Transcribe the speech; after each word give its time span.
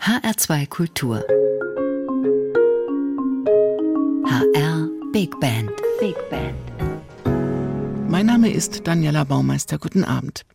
HR2 0.00 0.66
Kultur. 0.66 1.22
HR 4.24 4.88
Big 5.12 5.38
Band. 5.40 5.70
Big 6.00 6.16
Band. 6.30 6.56
Mein 8.08 8.24
Name 8.24 8.50
ist 8.50 8.86
Daniela 8.86 9.24
Baumeister. 9.24 9.78
Guten 9.78 10.04
Abend. 10.04 10.46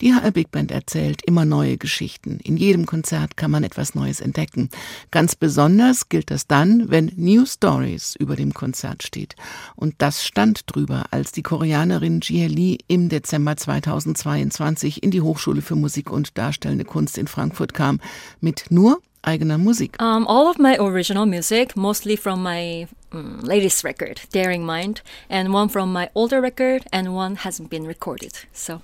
Die 0.00 0.14
HR 0.14 0.30
Big 0.30 0.50
Band 0.50 0.70
erzählt 0.70 1.22
immer 1.24 1.44
neue 1.44 1.76
Geschichten. 1.76 2.38
In 2.42 2.56
jedem 2.56 2.86
Konzert 2.86 3.36
kann 3.36 3.50
man 3.50 3.64
etwas 3.64 3.94
Neues 3.94 4.20
entdecken. 4.20 4.70
Ganz 5.10 5.34
besonders 5.34 6.08
gilt 6.08 6.30
das 6.30 6.46
dann, 6.46 6.90
wenn 6.90 7.12
New 7.16 7.46
Stories 7.46 8.16
über 8.16 8.36
dem 8.36 8.54
Konzert 8.54 9.02
steht. 9.02 9.36
Und 9.76 9.94
das 9.98 10.24
stand 10.24 10.62
drüber, 10.66 11.06
als 11.10 11.32
die 11.32 11.42
Koreanerin 11.42 12.20
Jie 12.20 12.46
Lee 12.46 12.78
im 12.88 13.08
Dezember 13.08 13.56
2022 13.56 15.02
in 15.02 15.10
die 15.10 15.22
Hochschule 15.22 15.62
für 15.62 15.76
Musik 15.76 16.10
und 16.10 16.38
Darstellende 16.38 16.84
Kunst 16.84 17.18
in 17.18 17.26
Frankfurt 17.26 17.74
kam. 17.74 18.00
Mit 18.40 18.66
nur 18.70 19.00
eigener 19.22 19.58
Musik. 19.58 20.00
Um, 20.00 20.26
all 20.26 20.48
of 20.48 20.58
my 20.58 20.78
original 20.78 21.26
music, 21.26 21.76
mostly 21.76 22.16
from 22.16 22.42
my 22.42 22.86
um, 23.12 23.40
latest 23.40 23.84
record, 23.84 24.20
Daring 24.32 24.64
Mind, 24.64 25.02
and 25.28 25.52
one 25.52 25.68
from 25.68 25.92
my 25.92 26.08
older 26.14 26.40
record, 26.40 26.84
and 26.92 27.14
one 27.14 27.36
hasn't 27.36 27.70
been 27.70 27.86
recorded. 27.86 28.32
So, 28.52 28.80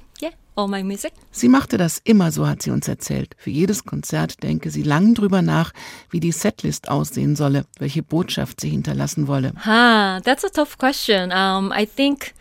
all 0.56 0.68
my 0.68 0.82
music. 0.82 1.12
Sie 1.30 1.48
machte 1.48 1.76
das 1.76 2.00
immer, 2.04 2.30
so 2.30 2.46
hat 2.46 2.62
sie 2.62 2.70
uns 2.70 2.88
erzählt. 2.88 3.34
Für 3.38 3.50
jedes 3.50 3.84
Konzert 3.84 4.42
denke 4.42 4.70
sie 4.70 4.82
lang 4.82 5.14
drüber 5.14 5.42
nach, 5.42 5.72
wie 6.10 6.20
die 6.20 6.32
Setlist 6.32 6.88
aussehen 6.88 7.36
solle, 7.36 7.64
welche 7.78 8.02
Botschaft 8.02 8.60
sie 8.60 8.70
hinterlassen 8.70 9.26
wolle. 9.28 9.52
Ah, 9.64 10.20
that's 10.20 10.44
a 10.44 10.48
tough 10.48 10.78
question. 10.78 11.32
Um, 11.32 11.72
I 11.72 11.86
think 11.86 12.34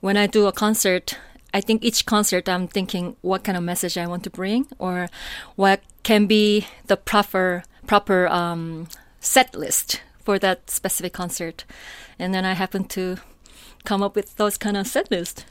when 0.00 0.16
I 0.16 0.26
do 0.26 0.46
a 0.46 0.52
concert, 0.52 1.16
I 1.52 1.60
think 1.60 1.84
each 1.84 2.06
concert 2.06 2.48
I'm 2.48 2.68
thinking 2.68 3.16
what 3.22 3.44
kind 3.44 3.56
of 3.56 3.64
message 3.64 3.96
I 3.96 4.06
want 4.06 4.24
to 4.24 4.30
bring 4.30 4.66
or 4.78 5.08
what 5.56 5.80
can 6.02 6.26
be 6.26 6.66
the 6.86 6.96
proper 6.96 7.62
proper 7.86 8.28
um, 8.28 8.86
set 9.20 9.54
list 9.54 10.00
for 10.24 10.38
that 10.38 10.70
specific 10.70 11.12
concert, 11.12 11.64
and 12.18 12.32
then 12.32 12.44
I 12.44 12.52
happen 12.52 12.84
to 12.84 13.16
come 13.84 14.02
up 14.02 14.14
with 14.14 14.36
those 14.36 14.56
kind 14.56 14.76
of 14.76 14.86
set 14.86 15.10
list. 15.10 15.44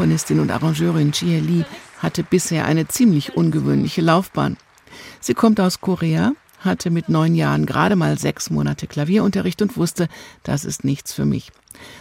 Komponistin 0.00 0.40
und 0.40 0.50
Arrangeurin 0.50 1.12
Jie 1.12 1.40
Lee 1.40 1.64
hatte 1.98 2.22
bisher 2.22 2.64
eine 2.64 2.88
ziemlich 2.88 3.36
ungewöhnliche 3.36 4.00
Laufbahn. 4.00 4.56
Sie 5.20 5.34
kommt 5.34 5.60
aus 5.60 5.82
Korea, 5.82 6.32
hatte 6.60 6.88
mit 6.88 7.10
neun 7.10 7.34
Jahren 7.34 7.66
gerade 7.66 7.96
mal 7.96 8.18
sechs 8.18 8.48
Monate 8.48 8.86
Klavierunterricht 8.86 9.60
und 9.60 9.76
wusste, 9.76 10.08
das 10.42 10.64
ist 10.64 10.84
nichts 10.84 11.12
für 11.12 11.26
mich. 11.26 11.52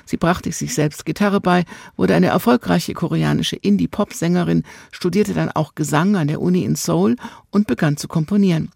Sie 0.06 0.16
brachte 0.16 0.50
sich 0.54 0.74
selbst 0.74 1.06
Gitarre 1.06 1.42
bei, 1.42 1.66
wurde 1.98 2.16
eine 2.16 2.28
erfolgreiche 2.28 2.94
koreanische 2.94 3.58
Indie-Pop-Sängerin, 3.58 4.64
studierte 4.92 5.34
dann 5.34 5.52
auch 5.52 5.76
Gesang 5.76 6.16
an 6.16 6.30
der 6.30 6.40
Uni 6.42 6.64
in 6.64 6.76
Seoul 6.76 7.18
und 7.52 7.68
begann 7.68 7.98
zu 7.98 8.08
komponieren. 8.08 8.72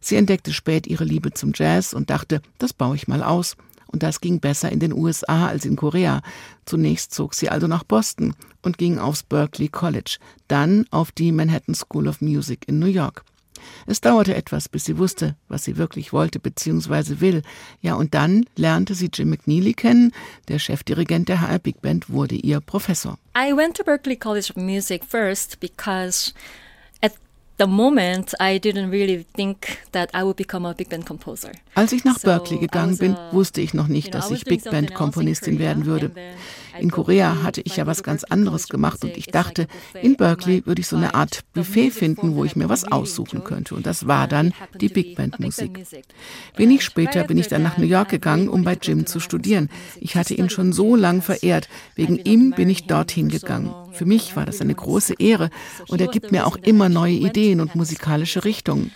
Sie 0.00 0.16
entdeckte 0.16 0.54
spät 0.54 0.86
ihre 0.86 1.04
Liebe 1.04 1.34
zum 1.34 1.52
Jazz 1.54 1.92
und 1.92 2.08
dachte, 2.08 2.40
das 2.56 2.72
baue 2.72 2.96
ich 2.96 3.06
mal 3.06 3.22
aus. 3.22 3.54
Und 3.92 4.02
das 4.02 4.20
ging 4.20 4.40
besser 4.40 4.70
in 4.70 4.80
den 4.80 4.92
USA 4.92 5.46
als 5.46 5.64
in 5.64 5.76
Korea. 5.76 6.22
Zunächst 6.64 7.14
zog 7.14 7.34
sie 7.34 7.48
also 7.48 7.66
nach 7.66 7.84
Boston 7.84 8.34
und 8.62 8.78
ging 8.78 8.98
aufs 8.98 9.22
Berklee 9.22 9.68
College, 9.68 10.18
dann 10.48 10.86
auf 10.90 11.12
die 11.12 11.32
Manhattan 11.32 11.74
School 11.74 12.08
of 12.08 12.20
Music 12.20 12.66
in 12.66 12.78
New 12.78 12.86
York. 12.86 13.24
Es 13.86 14.00
dauerte 14.00 14.34
etwas, 14.34 14.68
bis 14.68 14.84
sie 14.84 14.98
wusste, 14.98 15.36
was 15.48 15.64
sie 15.64 15.76
wirklich 15.76 16.12
wollte 16.12 16.38
bzw. 16.38 17.20
will. 17.20 17.42
Ja, 17.80 17.94
und 17.94 18.14
dann 18.14 18.46
lernte 18.56 18.94
sie 18.94 19.10
Jim 19.12 19.30
McNeely 19.30 19.74
kennen. 19.74 20.12
Der 20.48 20.58
Chefdirigent 20.58 21.28
der 21.28 21.40
HR 21.40 21.58
Big 21.58 21.80
Band 21.82 22.10
wurde 22.10 22.34
ihr 22.34 22.60
Professor. 22.60 23.18
I 23.36 23.56
went 23.56 23.76
to 23.76 23.84
Berklee 23.84 24.16
College 24.16 24.50
of 24.54 24.56
Music 24.56 25.04
first 25.04 25.60
because 25.60 26.32
the 27.58 27.66
moment 27.66 28.34
I 28.40 28.58
didn't 28.58 28.90
really 28.90 29.24
think 29.34 29.78
that 29.92 30.10
I 30.14 30.22
would 30.22 30.36
become 30.36 30.66
a 30.66 30.74
big 30.74 30.88
band 30.88 31.06
composer. 31.06 31.52
Als 31.74 31.92
ich 31.92 32.04
nach 32.04 32.18
Berkeley 32.18 32.58
gegangen 32.58 32.98
bin, 32.98 33.16
wusste 33.32 33.60
ich 33.60 33.74
noch 33.74 33.88
nicht, 33.88 34.14
dass 34.14 34.30
ich 34.30 34.44
Big 34.44 34.64
Band 34.64 34.94
Komponistin 34.94 35.58
werden 35.58 35.86
würde. 35.86 36.10
In 36.80 36.90
Korea 36.90 37.42
hatte 37.42 37.60
ich 37.64 37.76
ja 37.76 37.86
was 37.86 38.02
ganz 38.02 38.24
anderes 38.24 38.68
gemacht 38.68 39.04
und 39.04 39.16
ich 39.16 39.26
dachte, 39.26 39.66
in 40.00 40.16
Berkeley 40.16 40.66
würde 40.66 40.80
ich 40.80 40.86
so 40.86 40.96
eine 40.96 41.14
Art 41.14 41.40
Buffet 41.54 41.90
finden, 41.90 42.34
wo 42.34 42.44
ich 42.44 42.56
mir 42.56 42.68
was 42.68 42.84
aussuchen 42.84 43.44
könnte. 43.44 43.74
Und 43.74 43.86
das 43.86 44.06
war 44.06 44.28
dann 44.28 44.52
die 44.80 44.88
Big 44.88 45.16
Band 45.16 45.40
Musik. 45.40 45.86
Wenig 46.56 46.84
später 46.84 47.24
bin 47.24 47.38
ich 47.38 47.48
dann 47.48 47.62
nach 47.62 47.78
New 47.78 47.86
York 47.86 48.08
gegangen, 48.08 48.48
um 48.48 48.64
bei 48.64 48.76
Jim 48.80 49.06
zu 49.06 49.20
studieren. 49.20 49.68
Ich 50.00 50.16
hatte 50.16 50.34
ihn 50.34 50.50
schon 50.50 50.72
so 50.72 50.96
lang 50.96 51.22
verehrt. 51.22 51.68
Wegen 51.94 52.16
ihm 52.16 52.52
bin 52.52 52.68
ich 52.68 52.86
dorthin 52.86 53.28
gegangen. 53.28 53.74
Für 53.92 54.04
mich 54.04 54.36
war 54.36 54.44
das 54.44 54.60
eine 54.60 54.74
große 54.74 55.14
Ehre 55.18 55.50
und 55.88 56.00
er 56.00 56.08
gibt 56.08 56.32
mir 56.32 56.46
auch 56.46 56.56
immer 56.56 56.88
neue 56.88 57.14
Ideen 57.14 57.60
und 57.60 57.74
musikalische 57.74 58.44
Richtungen. 58.44 58.92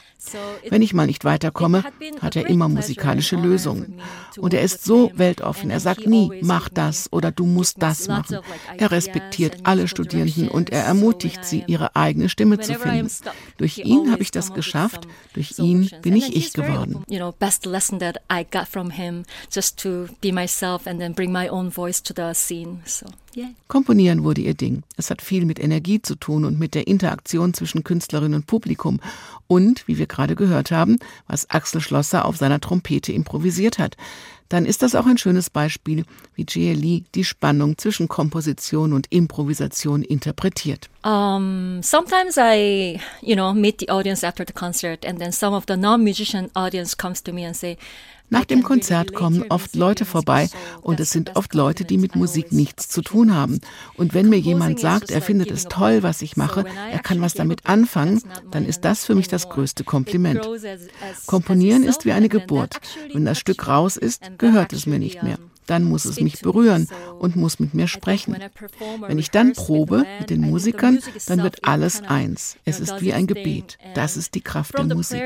Wenn 0.69 0.83
ich 0.83 0.95
mal 0.95 1.07
nicht 1.07 1.25
weiterkomme, 1.25 1.85
hat 2.21 2.37
er 2.37 2.49
immer 2.49 2.69
musikalische 2.69 3.37
Lösungen. 3.37 4.00
Und 4.39 4.55
er 4.55 4.62
ist 4.62 4.85
so 4.85 5.11
weltoffen. 5.15 5.71
Er 5.71 5.81
sagt 5.81 6.07
nie, 6.07 6.41
mach 6.43 6.69
das 6.69 7.12
oder 7.12 7.31
du 7.31 7.47
musst 7.47 7.83
das 7.83 8.09
machen. 8.09 8.39
Er 8.77 8.91
respektiert 8.91 9.59
alle 9.65 9.89
Studierenden 9.89 10.49
und 10.49 10.71
er 10.71 10.85
ermutigt 10.85 11.45
sie, 11.45 11.65
ihre 11.67 11.97
eigene 11.97 12.29
Stimme 12.29 12.59
zu 12.59 12.75
finden. 12.75 13.11
Durch 13.57 13.79
ihn 13.79 14.11
habe 14.11 14.23
ich 14.23 14.31
das 14.31 14.53
geschafft. 14.53 15.07
Durch 15.35 15.59
ihn 15.59 15.91
bin 16.03 16.17
ich 16.17 16.35
ich 16.37 16.53
geworden. 16.53 17.05
best 17.39 17.67
lesson 17.67 17.99
that 17.99 18.19
I 18.31 18.45
got 18.45 18.69
from 18.69 18.91
him, 18.91 19.25
just 19.50 19.79
to 19.79 20.07
be 20.21 20.33
myself 20.33 20.87
and 20.87 21.00
then 21.00 21.15
bring 21.15 21.33
my 21.33 21.49
own 21.49 21.71
voice 21.71 22.03
to 22.03 22.15
the 22.15 22.35
scene. 22.35 22.81
So. 22.85 23.07
Komponieren 23.69 24.25
wurde 24.25 24.41
ihr 24.41 24.55
Ding. 24.55 24.83
Es 24.97 25.11
hat 25.11 25.23
viel 25.23 25.45
mit 25.45 25.59
Energie 25.59 26.03
zu 26.03 26.17
tun 26.17 26.45
und 26.45 26.59
mit 26.59 26.75
der 26.75 26.87
Interaktion 26.87 27.55
zwischen 27.55 27.85
Künstlerin 27.85 28.35
und 28.35 28.47
Publikum. 28.47 29.01
Und, 29.47 29.87
wie 29.87 29.99
wir 29.99 30.07
gerade 30.07 30.37
gehört 30.37 30.71
haben, 30.71 30.99
was 31.27 31.49
Axel 31.51 31.81
Schlosser 31.81 32.25
auf 32.25 32.37
seiner 32.37 32.61
Trompete 32.61 33.13
improvisiert 33.13 33.79
hat. 33.79 33.97
Dann 34.51 34.67
ist 34.67 34.83
das 34.83 34.97
auch 34.97 35.07
ein 35.07 35.17
schönes 35.17 35.49
Beispiel, 35.49 36.05
wie 36.35 36.45
Lee 36.75 37.05
die 37.15 37.25
Spannung 37.25 37.79
zwischen 37.79 38.09
Komposition 38.09 38.93
und 38.93 39.07
Improvisation 39.11 40.03
interpretiert. 40.03 40.91
Um, 41.05 41.81
sometimes 41.83 42.37
I, 42.37 43.01
you 43.23 43.37
know, 43.37 43.55
meet 43.55 43.79
the 43.79 43.91
audience 43.91 44.27
after 44.27 44.45
the 44.45 44.53
concert 44.53 45.07
and 45.07 45.21
then 45.21 45.31
some 45.31 45.55
of 45.55 45.67
the 45.69 45.77
non-musician 45.77 46.51
audience 46.55 46.97
comes 46.97 47.23
to 47.23 47.33
me 47.33 47.47
and 47.47 47.55
say, 47.55 47.79
nach 48.31 48.45
dem 48.45 48.63
Konzert 48.63 49.13
kommen 49.13 49.45
oft 49.49 49.75
Leute 49.77 50.05
vorbei 50.05 50.49
und 50.81 51.01
es 51.01 51.11
sind 51.11 51.37
oft 51.37 51.55
Leute, 51.55 51.85
die 51.85 51.99
mit 51.99 52.17
Musik 52.17 52.53
nichts 52.53 52.89
zu 52.89 53.03
tun 53.03 53.35
haben. 53.35 53.61
Und 53.97 54.15
wenn 54.15 54.29
mir 54.29 54.39
jemand 54.39 54.81
sagt, 54.81 55.11
er 55.11 55.21
findet 55.21 55.51
es 55.51 55.65
toll, 55.65 56.03
was 56.03 56.23
ich 56.23 56.37
mache, 56.37 56.65
er 56.91 57.01
kann 57.01 57.21
was 57.21 57.35
damit 57.35 57.67
anfangen, 57.67 58.23
dann 58.51 58.65
ist 58.65 58.85
das 58.85 59.05
für 59.05 59.15
mich 59.15 59.29
das 59.29 59.49
größte 59.49 59.85
Kompliment. 59.85 60.49
Komponieren 61.27 61.83
ist 61.83 62.05
wie 62.05 62.13
eine 62.13 62.29
Geburt. 62.29 62.81
Wenn 63.13 63.25
das 63.25 63.39
Stück 63.39 63.67
raus 63.67 63.97
ist, 63.97 64.23
gehört 64.39 64.73
es 64.73 64.87
mir 64.87 64.99
nicht 64.99 65.23
mehr 65.23 65.39
dann 65.71 65.85
muss 65.85 66.05
es 66.05 66.21
mich 66.21 66.41
berühren 66.41 66.89
und 67.21 67.37
muss 67.37 67.61
mit 67.61 67.75
mir 67.75 67.87
sprechen. 67.87 68.37
Wenn 69.07 69.19
ich 69.19 69.31
dann 69.31 69.53
probe 69.53 70.05
mit 70.19 70.31
den 70.31 70.41
Musikern, 70.41 70.99
dann 71.27 71.43
wird 71.43 71.65
alles 71.65 72.03
eins. 72.03 72.57
Es 72.65 72.81
ist 72.81 73.00
wie 73.00 73.12
ein 73.12 73.27
Gebet. 73.29 73.79
Das 73.95 74.17
ist 74.17 74.35
die 74.35 74.41
Kraft 74.41 74.77
der 74.77 74.85
Musik. 74.85 75.23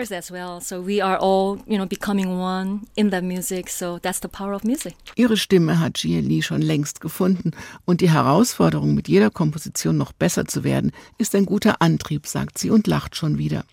Ihre 5.17 5.37
Stimme 5.37 5.81
hat 5.81 5.99
Jie 5.99 6.21
Lee 6.21 6.43
schon 6.43 6.63
längst 6.63 7.01
gefunden 7.01 7.53
und 7.87 8.01
die 8.01 8.11
Herausforderung, 8.11 8.95
mit 8.95 9.09
jeder 9.09 9.31
Komposition 9.31 9.97
noch 9.97 10.13
besser 10.13 10.45
zu 10.45 10.63
werden, 10.63 10.93
ist 11.17 11.35
ein 11.35 11.47
guter 11.47 11.81
Antrieb, 11.81 12.27
sagt 12.27 12.59
sie 12.59 12.71
und 12.71 12.87
lacht 12.87 13.17
schon 13.17 13.39
wieder. 13.39 13.65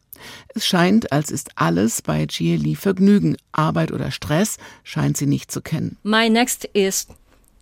Es 0.56 0.66
scheint, 0.66 1.12
als 1.12 1.32
ist 1.32 1.52
alles 1.56 2.02
bei 2.02 2.26
Jie 2.30 2.58
Lee 2.58 2.76
Vergnügen. 2.76 3.38
Arbeit 3.52 3.92
oder 3.92 4.12
Stress 4.12 4.58
scheint 4.84 5.18
sie 5.18 5.28
nicht 5.28 5.52
zu 5.52 5.62
kennen. 5.62 5.98
My 6.04 6.30
next 6.30 6.66
is 6.74 7.08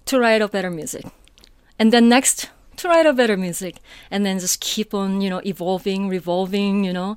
to 0.06 0.18
write 0.18 0.44
a 0.44 0.48
better 0.48 0.70
music. 0.70 1.06
And 1.78 1.92
then 1.92 2.08
next 2.08 2.50
to 2.78 2.88
write 2.88 3.08
a 3.08 3.14
better 3.14 3.38
music. 3.38 3.76
And 4.10 4.26
then 4.26 4.40
just 4.40 4.62
keep 4.62 4.94
on, 4.94 5.22
you 5.22 5.30
know, 5.30 5.42
evolving, 5.44 6.10
revolving, 6.10 6.84
you 6.84 6.94
know. 6.94 7.16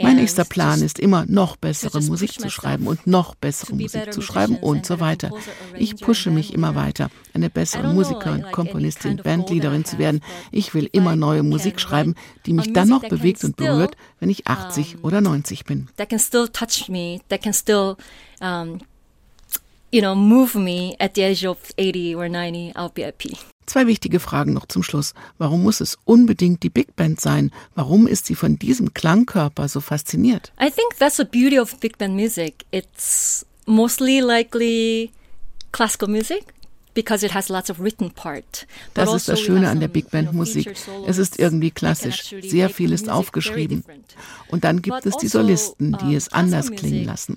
Mein 0.00 0.16
nächster 0.16 0.44
Plan 0.44 0.82
ist 0.82 0.98
immer, 0.98 1.24
noch 1.26 1.56
bessere 1.56 2.00
Musik 2.02 2.38
zu 2.40 2.50
schreiben 2.50 2.86
und 2.86 3.06
noch 3.06 3.34
bessere 3.34 3.74
Musik 3.74 4.12
zu 4.12 4.20
schreiben 4.20 4.56
und 4.56 4.84
so 4.84 5.00
weiter. 5.00 5.30
Ich 5.74 5.96
pushe 5.96 6.30
mich 6.30 6.52
immer 6.52 6.74
weiter, 6.74 7.10
eine 7.32 7.50
bessere 7.50 7.92
Musikerin, 7.92 8.44
Komponistin, 8.52 9.16
Bandleaderin 9.16 9.84
zu 9.84 9.98
werden. 9.98 10.20
Ich 10.50 10.74
will 10.74 10.88
immer 10.92 11.16
neue 11.16 11.42
Musik 11.42 11.80
schreiben, 11.80 12.14
die 12.44 12.52
mich 12.52 12.72
dann 12.72 12.88
noch 12.88 13.08
bewegt 13.08 13.44
und 13.44 13.56
berührt, 13.56 13.96
wenn 14.20 14.30
ich 14.30 14.46
80 14.46 15.02
oder 15.02 15.20
90 15.20 15.64
bin. 15.64 15.88
That 15.96 16.10
can 16.10 16.18
still 16.18 16.48
touch 16.48 16.88
me, 16.88 17.20
that 17.28 17.42
can 17.42 17.54
still 17.54 17.96
um, 18.40 18.80
you 19.90 20.00
know, 20.00 20.14
move 20.14 20.58
me 20.58 20.94
at 20.98 21.14
the 21.14 21.24
age 21.24 21.46
of 21.46 21.58
80 21.78 22.16
or 22.16 22.28
90, 22.28 22.74
I'll 22.74 22.92
be 22.92 23.06
at 23.06 23.18
peace. 23.18 23.44
Zwei 23.66 23.88
wichtige 23.88 24.20
Fragen 24.20 24.52
noch 24.52 24.66
zum 24.66 24.84
Schluss. 24.84 25.12
Warum 25.38 25.64
muss 25.64 25.80
es 25.80 25.98
unbedingt 26.04 26.62
die 26.62 26.70
Big 26.70 26.94
Band 26.94 27.20
sein? 27.20 27.50
Warum 27.74 28.06
ist 28.06 28.26
sie 28.26 28.36
von 28.36 28.58
diesem 28.58 28.94
Klangkörper 28.94 29.68
so 29.68 29.80
fasziniert? 29.80 30.52
I 30.60 30.70
think 30.70 30.96
that's 30.98 31.16
the 31.16 31.24
beauty 31.24 31.58
of 31.58 31.76
Big 31.80 31.98
Band 31.98 32.14
music. 32.14 32.64
It's 32.70 33.44
mostly 33.66 34.20
likely 34.20 35.10
classical 35.72 36.08
music. 36.08 36.44
Because 36.94 37.26
it 37.26 37.34
has 37.34 37.50
lots 37.50 37.68
of 37.68 37.78
written 37.78 38.10
part. 38.10 38.66
Das 38.94 39.12
ist 39.12 39.28
das 39.28 39.36
also 39.36 39.44
Schöne 39.44 39.68
an 39.68 39.80
der 39.80 39.88
Big 39.88 40.10
Band 40.10 40.32
Musik. 40.32 40.74
Es 41.06 41.18
ist 41.18 41.38
irgendwie 41.38 41.70
klassisch. 41.70 42.34
Sehr 42.40 42.70
viel 42.70 42.90
ist 42.90 43.10
aufgeschrieben. 43.10 43.84
Und 44.48 44.64
dann 44.64 44.80
gibt 44.80 45.04
es 45.04 45.14
die 45.18 45.26
also, 45.26 45.40
Solisten, 45.40 45.98
die 46.02 46.14
es 46.14 46.32
anders 46.32 46.70
klingen 46.70 47.04
lassen. 47.04 47.36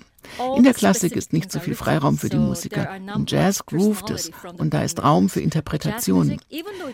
In 0.56 0.62
der 0.62 0.74
Klassik 0.74 1.16
ist 1.16 1.32
nicht 1.32 1.50
so 1.50 1.60
viel 1.60 1.74
Freiraum 1.74 2.18
für 2.18 2.28
die 2.28 2.38
Musiker. 2.38 2.96
Im 2.96 3.24
Jazz 3.26 3.64
groovt 3.66 4.10
es 4.10 4.30
und 4.58 4.74
da 4.74 4.82
ist 4.82 5.02
Raum 5.02 5.28
für 5.28 5.40
Interpretationen. 5.40 6.40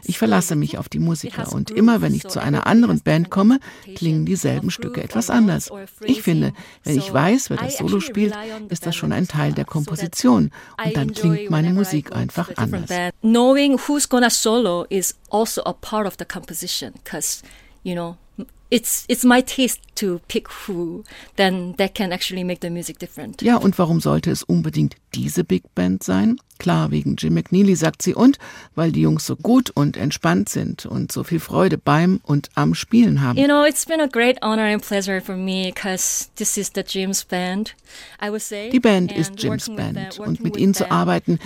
Ich 0.04 0.18
verlasse 0.18 0.56
mich 0.56 0.78
auf 0.78 0.88
die 0.88 0.98
Musiker 0.98 1.52
und 1.52 1.70
immer 1.70 2.00
wenn 2.00 2.14
ich 2.14 2.26
zu 2.26 2.40
einer 2.40 2.66
anderen 2.66 3.00
Band 3.00 3.30
komme, 3.30 3.60
klingen 3.94 4.26
dieselben 4.26 4.70
Stücke 4.70 5.02
etwas 5.02 5.30
anders. 5.30 5.70
Ich 6.02 6.22
finde, 6.22 6.52
wenn 6.84 6.98
ich 6.98 7.12
weiß, 7.12 7.50
wer 7.50 7.56
das 7.58 7.78
Solo 7.78 8.00
spielt, 8.00 8.34
ist 8.68 8.86
das 8.86 8.96
schon 8.96 9.12
ein 9.12 9.28
Teil 9.28 9.52
der 9.52 9.64
Komposition 9.64 10.50
und 10.84 10.96
dann 10.96 11.12
klingt 11.12 11.50
meine 11.50 11.72
Musik 11.72 12.14
einfach 12.14 12.50
anders. 12.56 12.90
Knowing 13.20 13.78
who's 13.86 14.08
gonna 14.08 14.30
solo 14.30 14.86
is 14.88 15.14
also 15.30 15.62
a 15.64 15.72
part 15.72 16.06
of 16.06 16.14
the 16.18 16.24
composition, 16.24 16.92
because 16.92 17.42
you 17.82 17.94
know 17.94 18.16
it's 18.70 19.04
it's 19.08 19.24
my 19.24 19.40
taste 19.40 19.80
to 19.96 20.20
pick 20.28 20.48
who, 20.66 21.04
then 21.36 21.74
that 21.78 21.94
can 21.94 22.12
actually 22.12 22.44
make 22.44 22.60
the 22.60 22.70
music 22.70 22.98
different. 22.98 23.42
Ja, 23.42 23.56
und 23.56 23.78
warum 23.78 24.00
sollte 24.00 24.30
es 24.30 24.42
unbedingt 24.42 24.96
diese 25.16 25.44
Big 25.44 25.74
Band 25.74 26.02
sein? 26.02 26.36
Klar, 26.58 26.90
wegen 26.90 27.16
Jim 27.16 27.34
McNeely, 27.34 27.76
sagt 27.76 28.00
sie, 28.00 28.14
und 28.14 28.38
weil 28.74 28.90
die 28.90 29.02
Jungs 29.02 29.26
so 29.26 29.36
gut 29.36 29.70
und 29.70 29.98
entspannt 29.98 30.48
sind 30.48 30.86
und 30.86 31.12
so 31.12 31.22
viel 31.22 31.38
Freude 31.38 31.76
beim 31.76 32.20
und 32.22 32.48
am 32.54 32.74
Spielen 32.74 33.20
haben. 33.20 33.38
You 33.38 33.44
know, 33.44 33.64
it's 33.66 33.84
been 33.84 34.00
a 34.00 34.06
great 34.06 34.38
honor 34.42 34.72
and 34.72 34.82
pleasure 34.82 35.20
for 35.20 35.36
me 35.36 35.70
because 35.74 36.28
this 36.36 36.56
is 36.56 36.70
the 36.74 36.80
Jim's 36.80 37.24
Band, 37.24 37.76
I 38.22 38.28
would 38.30 38.40
say. 38.40 38.70
Die 38.70 38.80
Band 38.80 39.12
ist 39.12 39.32
Jims 39.36 39.68
Band 39.68 40.18
und 40.18 40.42
mit 40.42 40.56
ihnen 40.56 40.72
zu 40.72 40.90
arbeiten, 40.90 41.38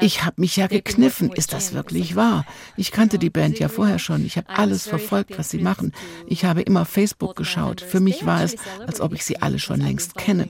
ich 0.00 0.24
habe 0.24 0.40
mich 0.40 0.56
ja 0.56 0.66
gekniffen, 0.66 1.30
ist 1.32 1.52
das 1.52 1.74
wirklich 1.74 2.16
wahr? 2.16 2.46
Ich 2.76 2.90
kannte 2.90 3.18
die 3.18 3.30
Band 3.30 3.58
ja 3.58 3.68
vorher 3.68 3.98
schon, 3.98 4.24
ich 4.24 4.38
habe 4.38 4.48
alles 4.48 4.88
verfolgt, 4.88 5.38
was 5.38 5.50
sie 5.50 5.58
machen. 5.58 5.92
Ich 6.26 6.46
habe 6.46 6.62
immer 6.62 6.86
Facebook 6.86 7.36
geschaut. 7.36 7.82
Für 7.82 8.00
mich 8.00 8.24
war 8.24 8.42
es, 8.42 8.56
als 8.86 9.02
ob 9.02 9.12
ich 9.12 9.24
sie 9.24 9.42
alle 9.42 9.58
schon 9.58 9.80
längst 9.80 10.14
kenne. 10.14 10.48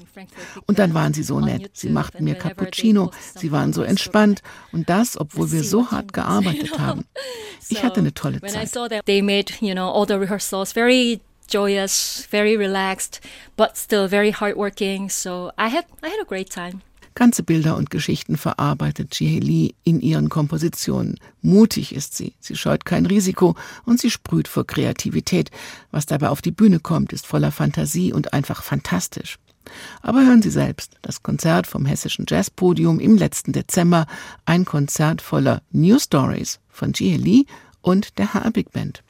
Und 0.67 0.79
dann 0.79 0.95
waren 0.95 1.15
sie 1.15 1.25
so 1.25 1.41
nett, 1.41 1.71
sie 1.73 1.89
machten 1.89 2.25
mir 2.25 2.37
Cappuccino, 2.65 3.11
sie 3.37 3.53
waren 3.53 3.73
so 3.73 3.83
entspannt 3.83 4.43
und 4.73 4.89
das, 4.89 5.19
obwohl 5.21 5.53
wir 5.53 5.65
so 5.65 5.91
hart 5.91 6.13
gearbeitet 6.13 6.79
haben. 6.79 7.05
Ich 7.69 7.83
hatte 7.83 8.01
eine 8.01 8.15
tolle 8.15 8.41
Zeit. 8.41 8.71
joyous, 11.49 12.27
very 12.31 12.57
relaxed, 12.57 13.21
but 13.57 13.77
still 13.77 14.09
very 14.09 14.33
hardworking. 14.33 15.11
So 15.11 15.53
I 15.59 15.69
had 15.69 15.85
I 16.03 16.09
had 16.09 16.21
a 16.21 16.25
great 16.25 16.51
time. 16.51 16.81
Ganze 17.15 17.45
Bilder 17.45 17.77
und 17.77 17.91
Geschichten 17.91 18.37
verarbeitet 18.37 19.21
Lee 19.21 19.75
in 19.85 20.01
ihren 20.01 20.29
Kompositionen. 20.29 21.21
Mutig 21.43 21.95
ist 21.95 22.17
sie, 22.17 22.35
sie 22.41 22.57
scheut 22.57 22.85
kein 22.85 23.07
Risiko 23.07 23.55
und 23.85 24.01
sie 24.01 24.11
sprüht 24.11 24.49
vor 24.49 24.67
Kreativität. 24.67 25.53
Was 25.93 26.07
dabei 26.07 26.31
auf 26.31 26.43
die 26.43 26.51
Bühne 26.51 26.81
kommt, 26.81 27.13
ist 27.13 27.25
voller 27.25 27.53
Fantasie 27.53 28.13
und 28.13 28.33
einfach 28.33 28.65
fantastisch. 28.65 29.39
Aber 30.03 30.25
hören 30.25 30.43
Sie 30.43 30.51
selbst, 30.51 30.97
das 31.03 31.23
Konzert 31.23 31.67
vom 31.67 31.87
Hessischen 31.87 32.27
Jazzpodium 32.29 32.99
im 33.01 33.17
letzten 33.17 33.53
Dezember, 33.53 34.07
ein 34.45 34.65
Konzert 34.65 35.23
voller 35.23 35.63
New 35.71 35.99
Stories 35.99 36.61
von 36.69 36.93
Jihye 36.93 37.17
Lee 37.17 37.45
und 37.81 38.19
der 38.19 38.35
HR 38.35 38.51
Big 38.51 38.73
Band. 38.73 39.04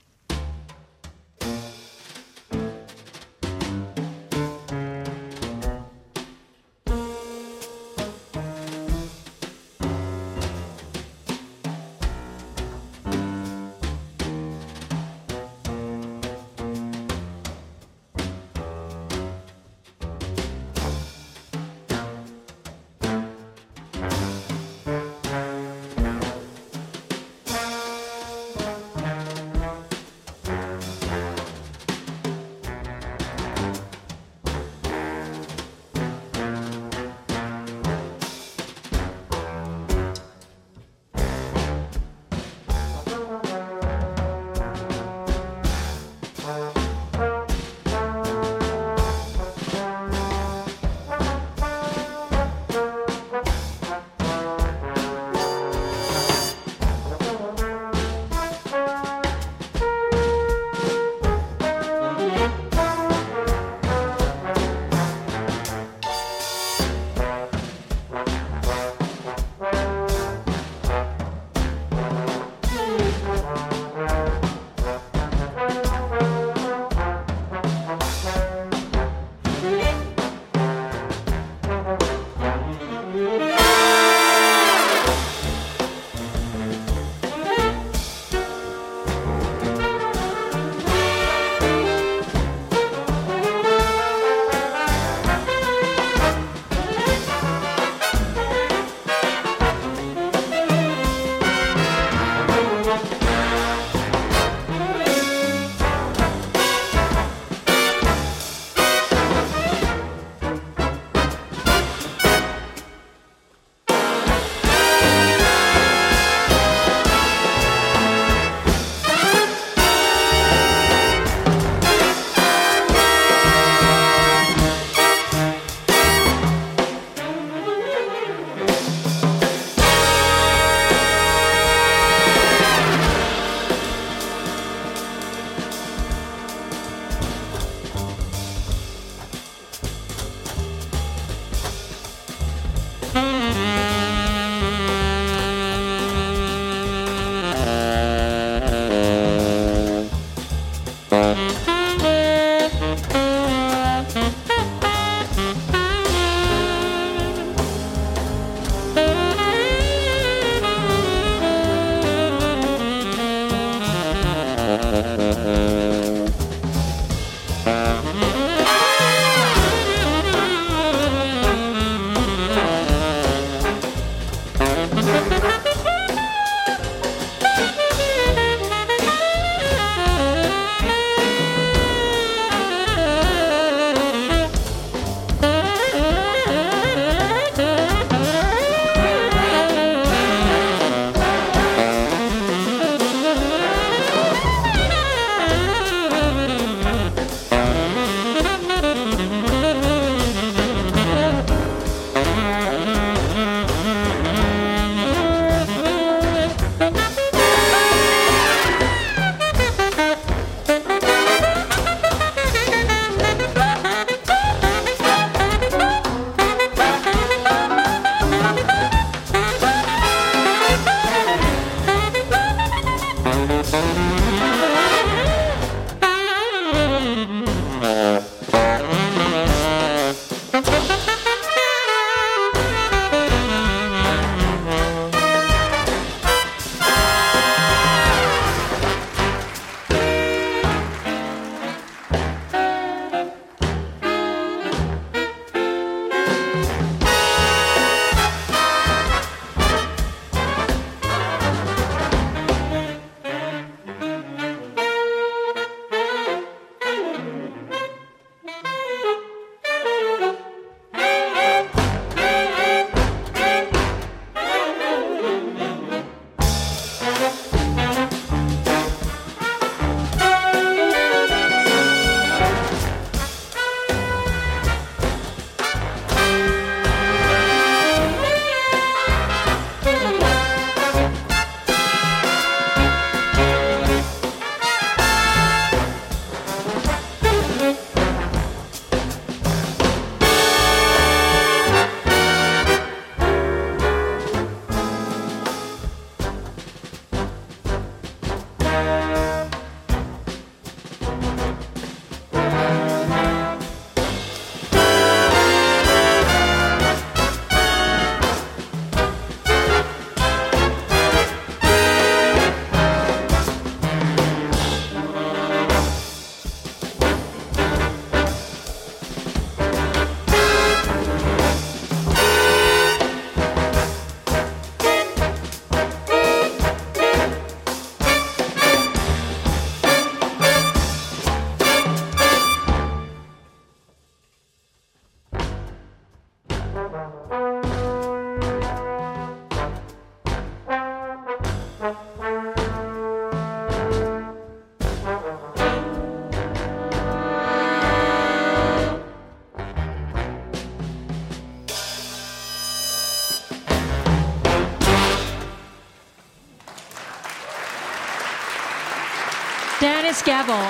Dennis 360.15 360.23
Gabel. 360.23 360.63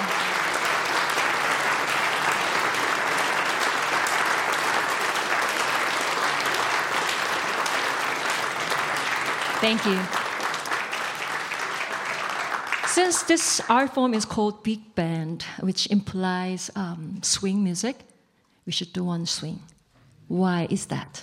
Thank 9.61 9.85
you. 9.85 10.00
Since 12.87 13.24
this 13.24 13.61
art 13.68 13.92
form 13.92 14.14
is 14.14 14.24
called 14.24 14.62
big 14.62 14.94
band, 14.94 15.42
which 15.61 15.90
implies 15.90 16.70
um, 16.76 17.22
swing 17.22 17.62
music, 17.62 17.96
we 18.64 18.72
should 18.72 18.92
do 18.94 19.04
one 19.04 19.26
swing. 19.26 19.61
Why 20.28 20.68
is 20.70 20.87
that? 20.87 21.22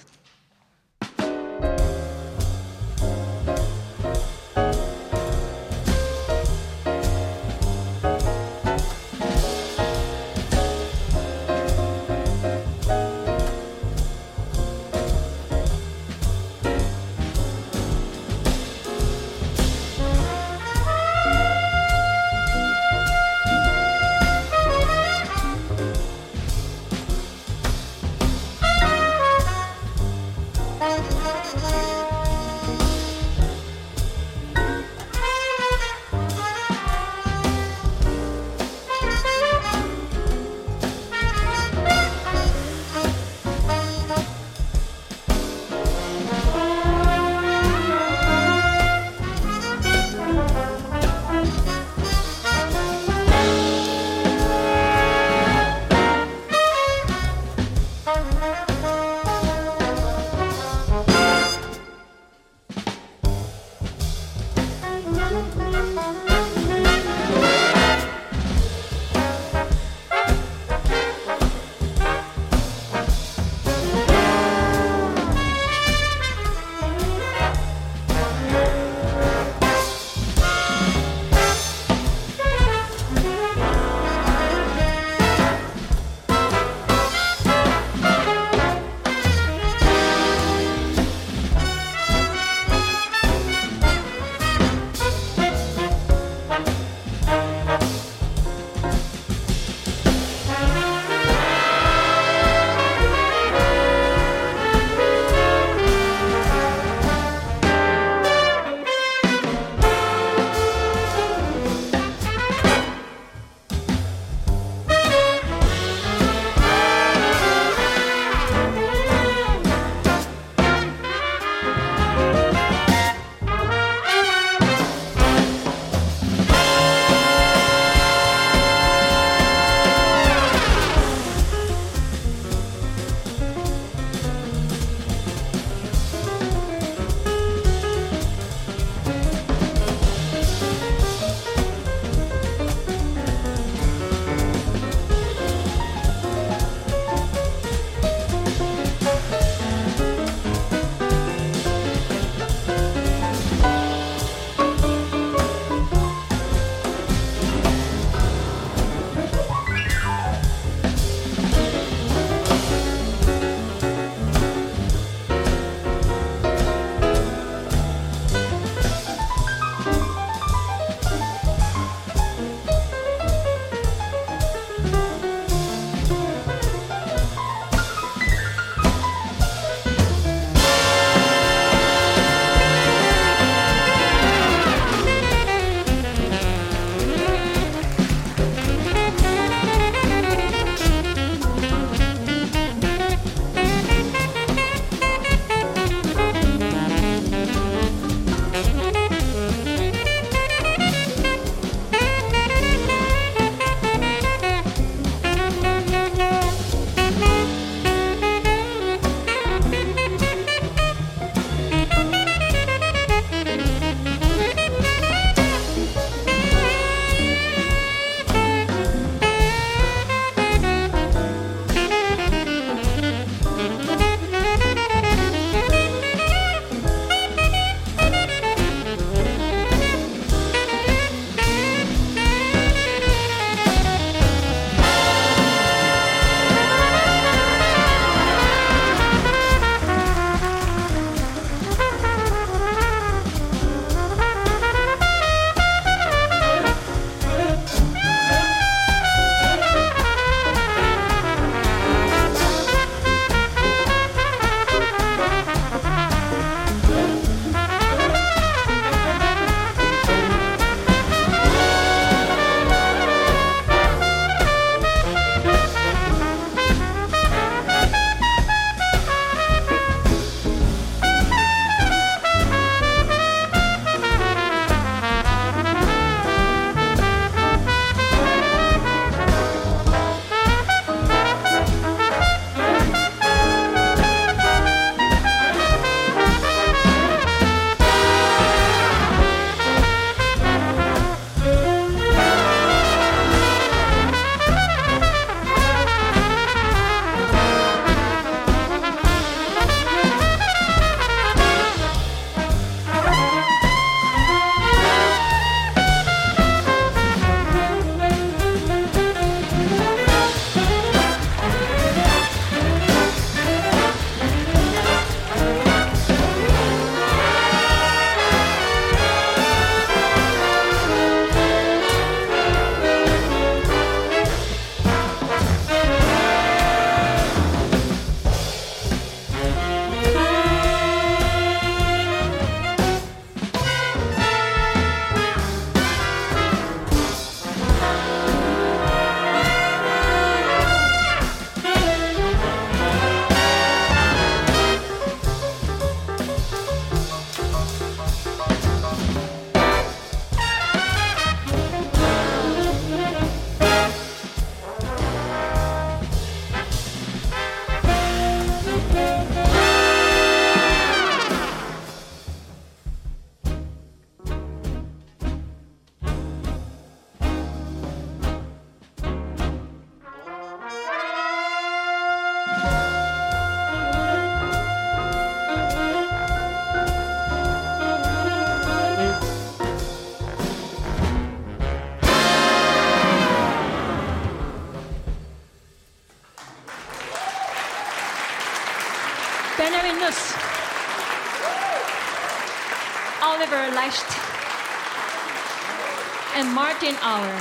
Martin 396.81 396.99
Auer. 397.03 397.37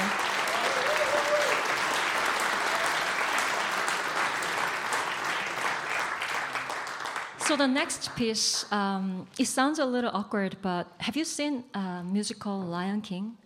So 7.38 7.57
the 7.57 7.66
next 7.66 8.14
piece, 8.16 8.70
um, 8.70 9.26
it 9.38 9.46
sounds 9.46 9.79
a 9.79 9.87
little 9.87 10.11
awkward, 10.12 10.59
but 10.61 10.92
have 10.98 11.16
you 11.16 11.24
seen 11.24 11.64
uh, 11.72 12.03
musical 12.03 12.61
Lion 12.61 13.00
King? 13.00 13.38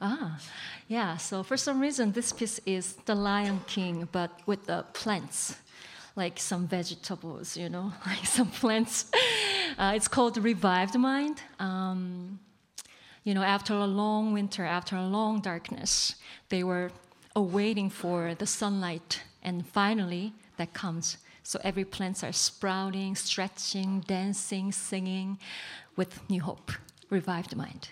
Ah, 0.00 0.40
yeah. 0.88 1.18
So 1.18 1.42
for 1.42 1.58
some 1.58 1.78
reason, 1.78 2.12
this 2.12 2.32
piece 2.32 2.58
is 2.64 2.94
the 3.04 3.14
Lion 3.14 3.60
King, 3.66 4.08
but 4.12 4.30
with 4.46 4.64
the 4.64 4.86
plants, 4.94 5.56
like 6.14 6.38
some 6.38 6.66
vegetables, 6.66 7.54
you 7.54 7.68
know, 7.68 7.92
like 8.06 8.24
some 8.24 8.50
plants. 8.50 9.10
Uh, 9.76 9.92
it's 9.94 10.08
called 10.08 10.38
Revived 10.38 10.98
Mind. 10.98 11.42
Um, 11.58 12.38
you 13.26 13.34
know, 13.34 13.42
after 13.42 13.74
a 13.74 13.86
long 13.86 14.32
winter, 14.32 14.64
after 14.64 14.94
a 14.94 15.04
long 15.04 15.40
darkness, 15.40 16.14
they 16.48 16.62
were 16.62 16.92
awaiting 17.34 17.90
for 17.90 18.36
the 18.36 18.46
sunlight, 18.46 19.20
and 19.42 19.66
finally 19.66 20.32
that 20.58 20.72
comes. 20.72 21.16
So 21.42 21.58
every 21.64 21.84
plants 21.84 22.22
are 22.22 22.30
sprouting, 22.30 23.16
stretching, 23.16 24.04
dancing, 24.06 24.70
singing 24.70 25.40
with 25.96 26.20
new 26.30 26.40
hope, 26.40 26.70
revived 27.10 27.56
mind. 27.56 27.88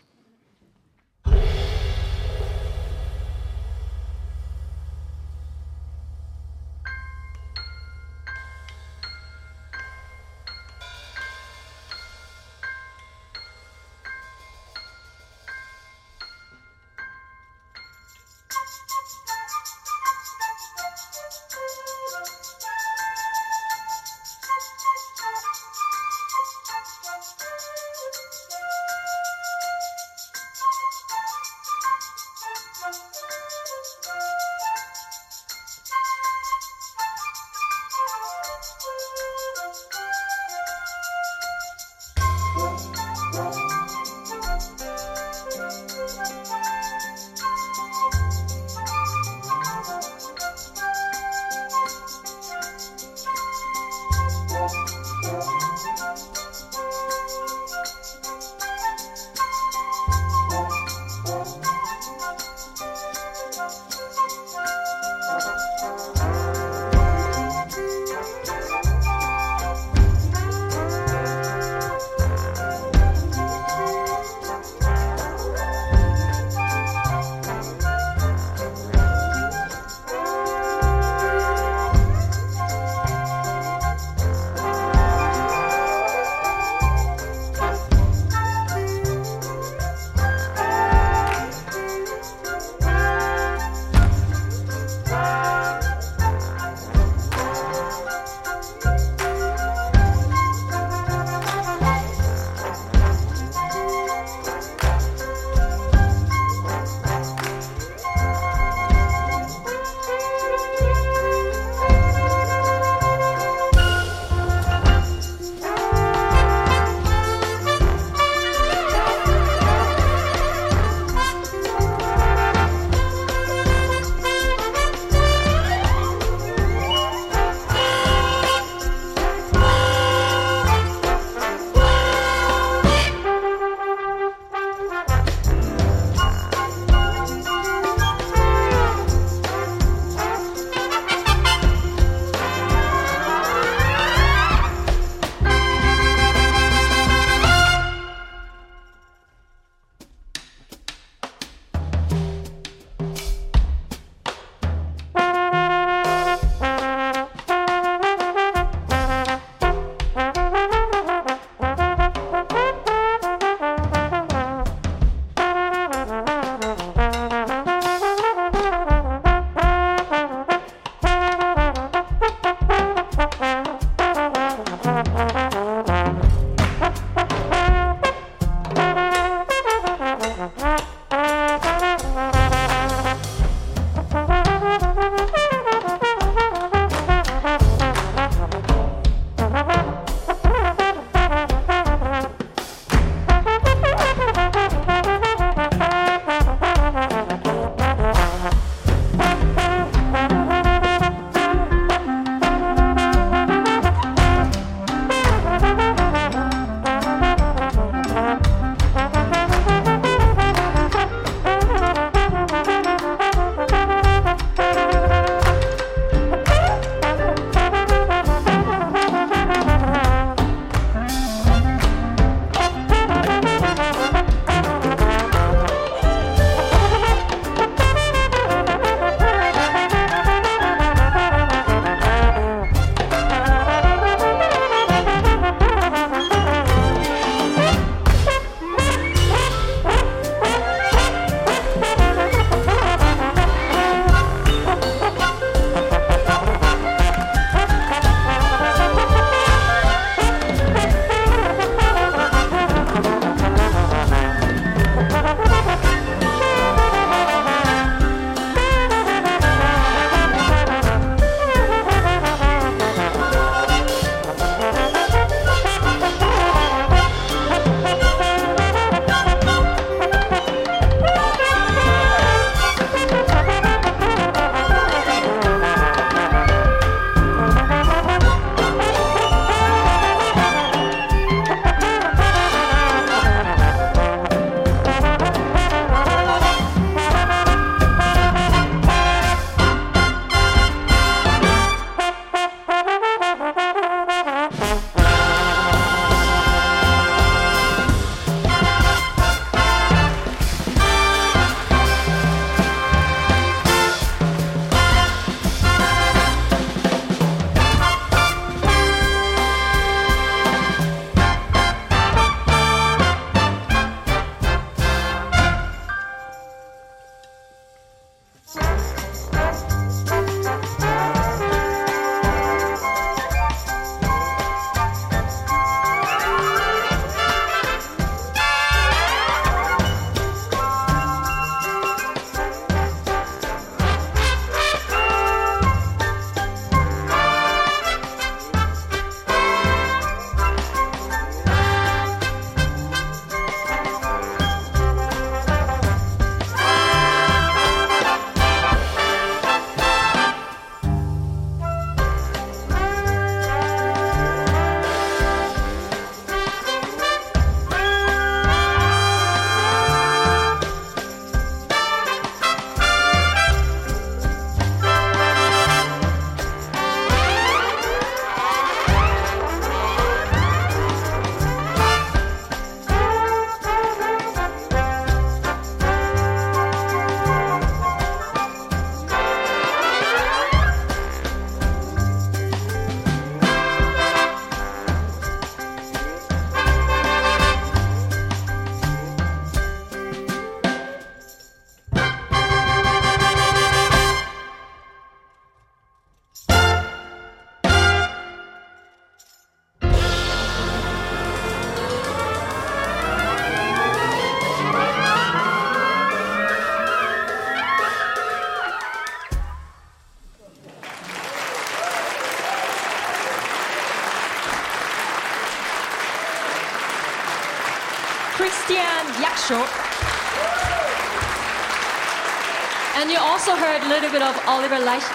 Of 424.24 424.40
Oliver 424.46 424.78
Leicht 424.78 425.12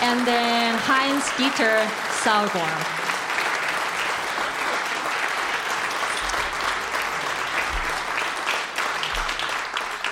and 0.00 0.24
then 0.24 0.78
Heinz 0.78 1.24
Dieter 1.36 1.84
Sauerborn. 2.22 2.76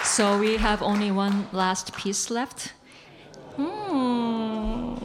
So 0.05 0.39
we 0.39 0.57
have 0.57 0.83
only 0.83 1.13
one 1.13 1.47
last 1.53 1.95
piece 1.95 2.29
left. 2.29 2.73
Hmm. 3.55 4.97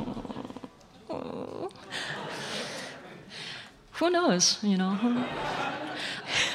Who 3.91 4.09
knows, 4.09 4.57
you 4.63 4.77
know? 4.77 4.97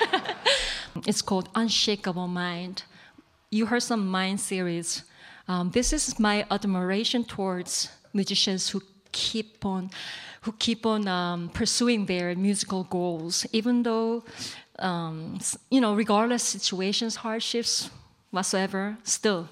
it's 1.07 1.23
called 1.23 1.49
Unshakable 1.55 2.27
Mind. 2.27 2.83
You 3.53 3.67
heard 3.67 3.85
some 3.85 4.09
Mind 4.09 4.41
series. 4.41 5.05
Um, 5.49 5.71
this 5.71 5.93
is 5.93 6.19
my 6.19 6.45
admiration 6.51 7.25
towards 7.25 7.89
musicians 8.13 8.71
who 8.71 8.83
keep 9.13 9.65
on, 9.65 9.91
who 10.43 10.53
keep 10.59 10.85
on 10.85 11.07
um, 11.07 11.49
pursuing 11.51 12.07
their 12.07 12.35
musical 12.35 12.85
goals, 12.85 13.47
even 13.53 13.83
though, 13.83 14.25
um, 14.79 15.39
you 15.71 15.81
know, 15.81 15.95
regardless 15.95 16.43
situations, 16.43 17.17
hardships, 17.17 17.91
whatsoever, 18.31 18.97
still, 19.05 19.49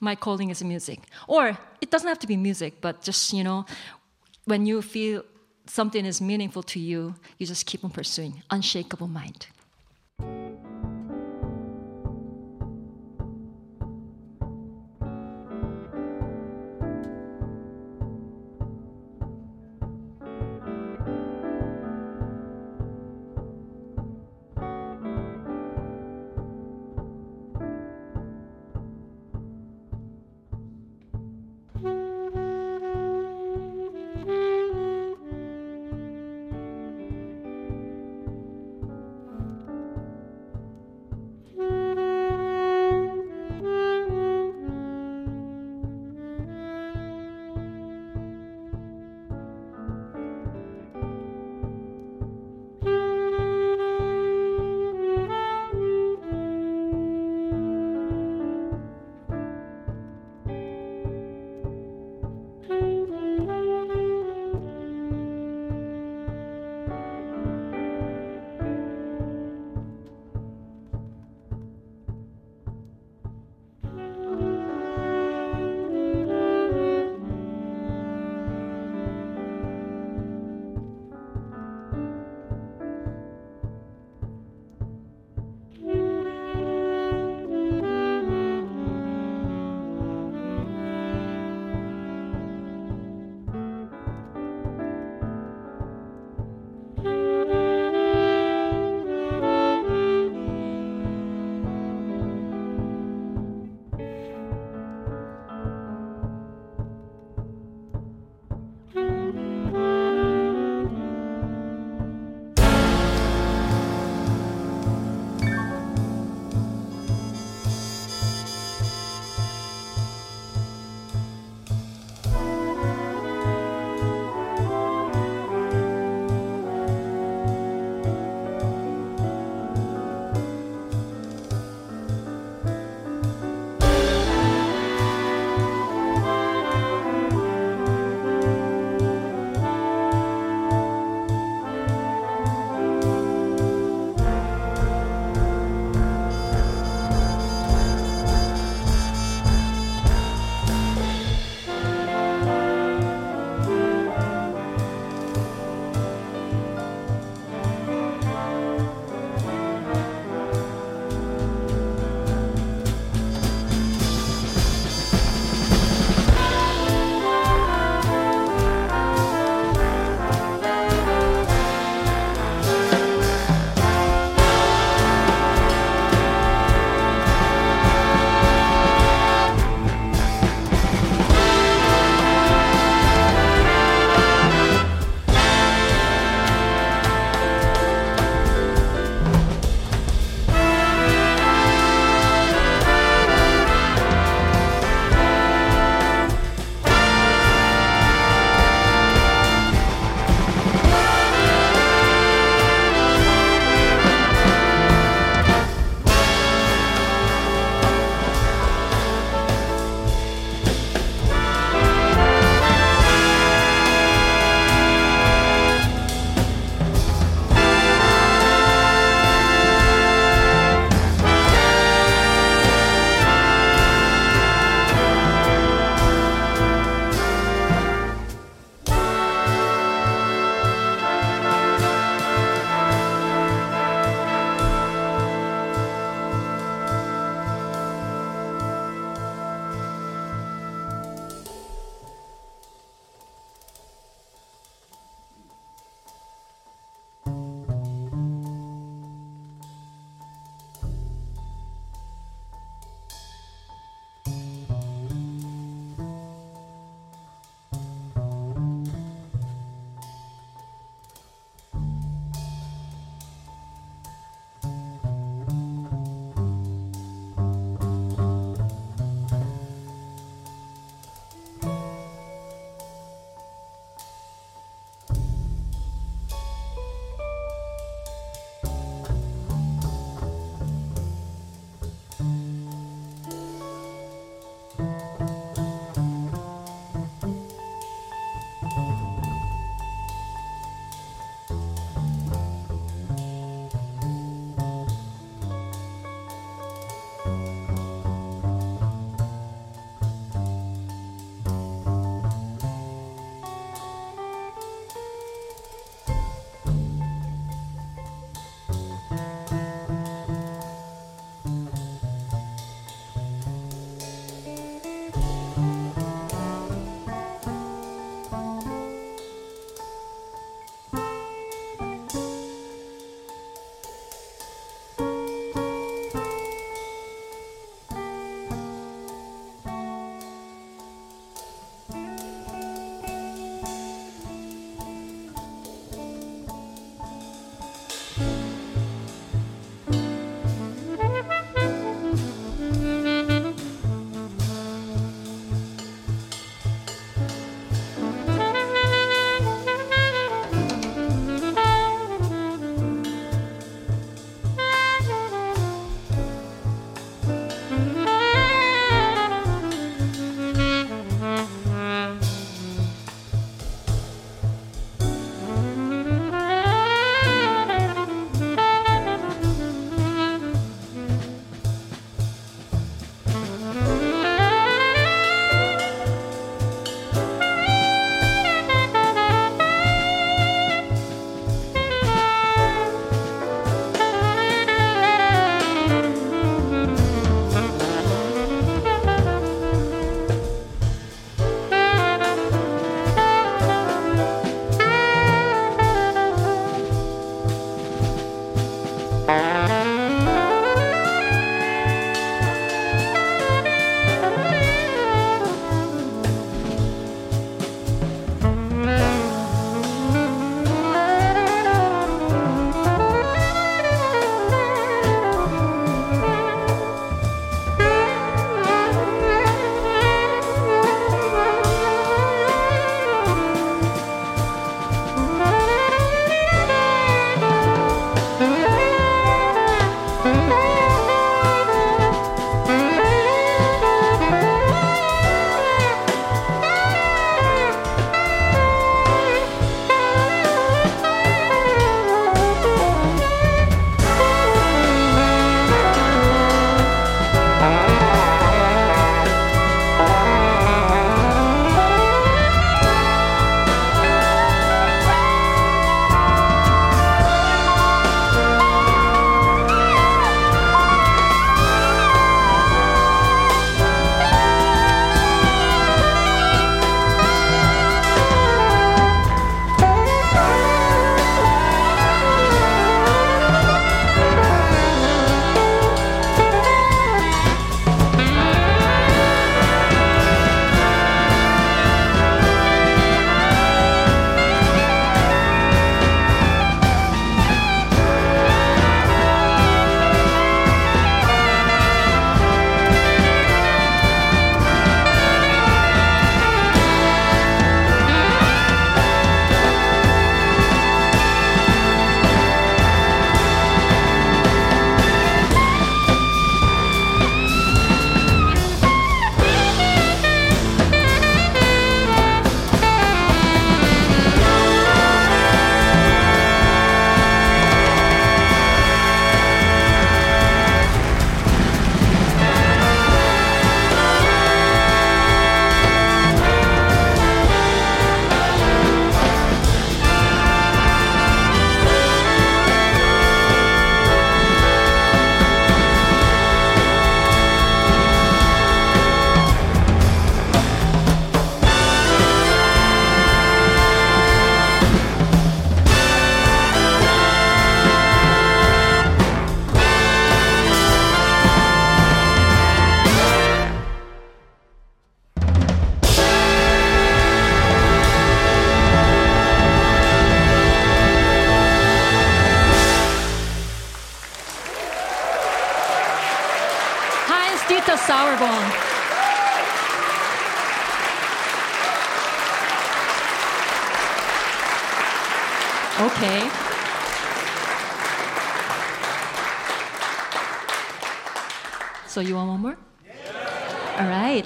my 0.00 0.14
calling 0.14 0.50
is 0.50 0.62
music. 0.64 1.00
Or 1.28 1.56
it 1.80 1.90
doesn't 1.90 2.08
have 2.08 2.18
to 2.20 2.26
be 2.26 2.36
music, 2.36 2.80
but 2.80 3.02
just, 3.02 3.32
you 3.32 3.44
know, 3.44 3.66
when 4.44 4.66
you 4.66 4.82
feel 4.82 5.24
something 5.66 6.04
is 6.04 6.20
meaningful 6.20 6.62
to 6.62 6.80
you, 6.80 7.14
you 7.38 7.46
just 7.46 7.66
keep 7.66 7.84
on 7.84 7.90
pursuing. 7.90 8.42
Unshakable 8.50 9.08
mind. 9.08 9.46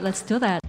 Let's 0.09 0.23
do 0.23 0.39
that. 0.39 0.68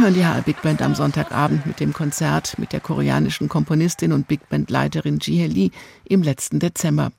Hören 0.00 0.14
die 0.14 0.24
HR 0.24 0.40
Big 0.40 0.62
Band 0.62 0.80
am 0.80 0.94
Sonntagabend 0.94 1.66
mit 1.66 1.78
dem 1.78 1.92
Konzert 1.92 2.58
mit 2.58 2.72
der 2.72 2.80
koreanischen 2.80 3.50
Komponistin 3.50 4.12
und 4.12 4.28
Big 4.28 4.48
Band 4.48 4.70
Leiterin 4.70 5.18
Ji 5.20 5.46
Lee 5.46 5.70
im 6.04 6.22
letzten 6.22 6.58
Dezember. 6.58 7.12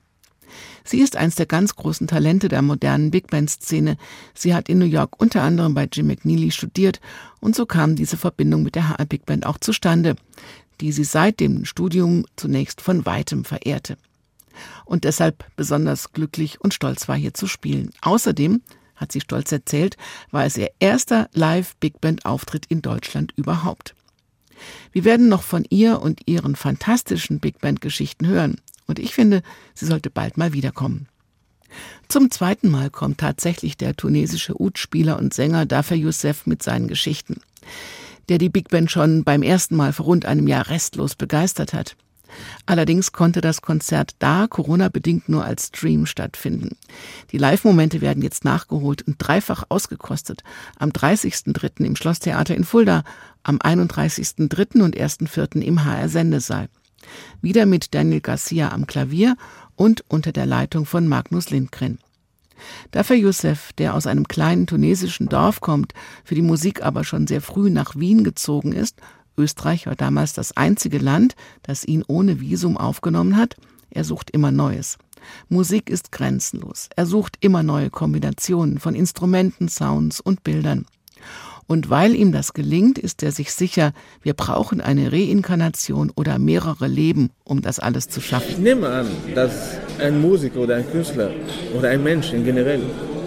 Sie 0.83 0.99
ist 0.99 1.15
eines 1.15 1.35
der 1.35 1.45
ganz 1.45 1.75
großen 1.75 2.07
Talente 2.07 2.47
der 2.47 2.63
modernen 2.63 3.11
Big 3.11 3.27
Band 3.27 3.51
Szene. 3.51 3.97
Sie 4.33 4.55
hat 4.55 4.67
in 4.67 4.79
New 4.79 4.85
York 4.85 5.21
unter 5.21 5.43
anderem 5.43 5.75
bei 5.75 5.87
Jim 5.93 6.07
McNeely 6.07 6.49
studiert 6.49 6.99
und 7.39 7.55
so 7.55 7.67
kam 7.67 7.95
diese 7.95 8.17
Verbindung 8.17 8.63
mit 8.63 8.73
der 8.73 8.89
HR 8.89 9.05
Big 9.05 9.27
Band 9.27 9.45
auch 9.45 9.59
zustande, 9.59 10.15
die 10.79 10.91
sie 10.91 11.03
seit 11.03 11.39
dem 11.39 11.65
Studium 11.65 12.25
zunächst 12.35 12.81
von 12.81 13.05
weitem 13.05 13.45
verehrte. 13.45 13.95
Und 14.85 15.03
deshalb 15.03 15.45
besonders 15.55 16.13
glücklich 16.13 16.59
und 16.59 16.73
stolz 16.73 17.07
war 17.07 17.15
hier 17.15 17.35
zu 17.35 17.45
spielen. 17.45 17.91
Außerdem 18.01 18.63
hat 19.01 19.11
sie 19.11 19.19
stolz 19.19 19.51
erzählt, 19.51 19.97
war 20.29 20.45
es 20.45 20.55
ihr 20.55 20.69
erster 20.79 21.27
Live-Big 21.33 21.99
Band-Auftritt 21.99 22.67
in 22.67 22.81
Deutschland 22.81 23.33
überhaupt. 23.35 23.95
Wir 24.91 25.03
werden 25.03 25.27
noch 25.27 25.41
von 25.41 25.65
ihr 25.69 26.01
und 26.01 26.21
ihren 26.27 26.55
fantastischen 26.55 27.39
Big 27.39 27.59
Band-Geschichten 27.59 28.27
hören. 28.27 28.61
Und 28.85 28.99
ich 28.99 29.13
finde, 29.13 29.41
sie 29.73 29.87
sollte 29.87 30.09
bald 30.09 30.37
mal 30.37 30.53
wiederkommen. 30.53 31.07
Zum 32.07 32.29
zweiten 32.29 32.69
Mal 32.69 32.89
kommt 32.89 33.17
tatsächlich 33.19 33.77
der 33.77 33.95
tunesische 33.95 34.61
Ud-Spieler 34.61 35.17
und 35.17 35.33
Sänger 35.33 35.65
Dafer 35.65 35.95
Youssef 35.95 36.45
mit 36.45 36.61
seinen 36.61 36.87
Geschichten, 36.87 37.41
der 38.29 38.37
die 38.37 38.49
Big 38.49 38.69
Band 38.69 38.91
schon 38.91 39.23
beim 39.23 39.41
ersten 39.41 39.75
Mal 39.75 39.93
vor 39.93 40.05
rund 40.05 40.25
einem 40.25 40.47
Jahr 40.47 40.69
restlos 40.69 41.15
begeistert 41.15 41.73
hat. 41.73 41.95
Allerdings 42.65 43.11
konnte 43.11 43.41
das 43.41 43.61
Konzert 43.61 44.15
da 44.19 44.47
Corona-bedingt 44.47 45.29
nur 45.29 45.45
als 45.45 45.67
Stream 45.67 46.05
stattfinden. 46.05 46.77
Die 47.31 47.37
Live-Momente 47.37 48.01
werden 48.01 48.23
jetzt 48.23 48.45
nachgeholt 48.45 49.01
und 49.03 49.15
dreifach 49.17 49.63
ausgekostet. 49.69 50.43
Am 50.77 50.89
30.03. 50.89 51.85
im 51.85 51.95
Schlosstheater 51.95 52.55
in 52.55 52.63
Fulda, 52.63 53.03
am 53.43 53.57
31.03. 53.57 54.81
und 54.81 54.95
1.04. 54.95 55.61
im 55.61 55.83
HR 55.85 56.09
Sendesaal. 56.09 56.69
Wieder 57.41 57.65
mit 57.65 57.93
Daniel 57.93 58.21
Garcia 58.21 58.71
am 58.71 58.87
Klavier 58.87 59.35
und 59.75 60.03
unter 60.07 60.31
der 60.31 60.45
Leitung 60.45 60.85
von 60.85 61.07
Magnus 61.07 61.49
Lindgren. 61.49 61.99
Dafür 62.91 63.15
Youssef, 63.15 63.73
der 63.73 63.95
aus 63.95 64.05
einem 64.05 64.27
kleinen 64.27 64.67
tunesischen 64.67 65.27
Dorf 65.27 65.61
kommt, 65.61 65.93
für 66.23 66.35
die 66.35 66.43
Musik 66.43 66.83
aber 66.83 67.03
schon 67.03 67.25
sehr 67.25 67.41
früh 67.41 67.71
nach 67.71 67.95
Wien 67.95 68.23
gezogen 68.23 68.71
ist 68.71 69.01
Österreich 69.41 69.87
war 69.87 69.95
damals 69.95 70.33
das 70.33 70.55
einzige 70.55 70.99
Land, 70.99 71.35
das 71.63 71.83
ihn 71.83 72.03
ohne 72.07 72.39
Visum 72.39 72.77
aufgenommen 72.77 73.35
hat. 73.35 73.57
Er 73.89 74.03
sucht 74.03 74.29
immer 74.31 74.51
Neues. 74.51 74.97
Musik 75.49 75.89
ist 75.89 76.11
grenzenlos. 76.11 76.89
Er 76.95 77.05
sucht 77.05 77.37
immer 77.41 77.63
neue 77.63 77.89
Kombinationen 77.89 78.79
von 78.79 78.95
Instrumenten, 78.95 79.69
Sounds 79.69 80.19
und 80.19 80.43
Bildern. 80.43 80.85
Und 81.67 81.89
weil 81.89 82.15
ihm 82.15 82.31
das 82.31 82.53
gelingt, 82.53 82.97
ist 82.97 83.23
er 83.23 83.31
sich 83.31 83.53
sicher, 83.53 83.93
wir 84.21 84.33
brauchen 84.33 84.81
eine 84.81 85.11
Reinkarnation 85.11 86.11
oder 86.15 86.37
mehrere 86.37 86.87
Leben, 86.87 87.29
um 87.43 87.61
das 87.61 87.79
alles 87.79 88.09
zu 88.09 88.19
schaffen. 88.19 88.49
Ich 88.49 88.57
nehme 88.57 88.89
an, 88.89 89.07
dass 89.35 89.77
ein 89.99 90.19
Musiker 90.19 90.59
oder 90.59 90.75
ein 90.75 90.91
Künstler 90.91 91.31
oder 91.77 91.89
ein 91.89 92.03
Mensch 92.03 92.33
in 92.33 92.43
generell 92.43 92.81